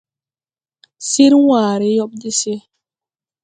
[1.09, 2.53] Sir ware yõɓ de se.